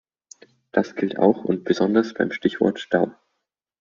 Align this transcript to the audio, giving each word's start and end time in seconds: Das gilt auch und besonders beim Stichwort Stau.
Das 0.71 0.95
gilt 0.95 1.19
auch 1.19 1.43
und 1.43 1.63
besonders 1.63 2.15
beim 2.15 2.31
Stichwort 2.31 2.79
Stau. 2.79 3.13